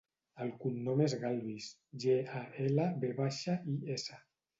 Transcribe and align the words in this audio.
El 0.43 0.51
cognom 0.61 1.03
és 1.07 1.13
Galvis: 1.23 1.67
ge, 2.05 2.15
a, 2.39 2.41
ela, 2.69 2.87
ve 3.05 3.13
baixa, 3.21 3.55
i, 3.75 3.79
essa. 3.99 4.19